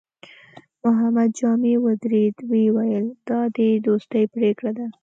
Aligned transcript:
محمد 0.83 1.29
جامي 1.39 1.73
ودرېد، 1.83 2.35
ويې 2.49 2.67
ويل: 2.75 3.05
دا 3.27 3.39
دې 3.55 3.69
وروستۍ 3.83 4.23
پرېکړه 4.35 4.71
ده؟ 4.77 4.87